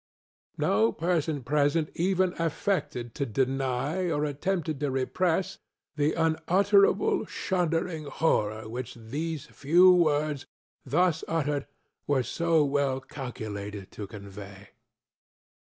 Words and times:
ŌĆØ 0.55 0.57
No 0.63 0.91
person 0.93 1.43
present 1.43 1.91
even 1.93 2.33
affected 2.39 3.13
to 3.13 3.23
deny, 3.23 4.09
or 4.09 4.25
attempted 4.25 4.79
to 4.79 4.89
repress, 4.89 5.59
the 5.95 6.13
unutterable, 6.13 7.27
shuddering 7.27 8.05
horror 8.05 8.67
which 8.67 8.95
these 8.95 9.45
few 9.45 9.93
words, 9.93 10.47
thus 10.83 11.23
uttered, 11.27 11.67
were 12.07 12.23
so 12.23 12.65
well 12.65 12.99
calculated 12.99 13.91
to 13.91 14.07
convey. 14.07 14.69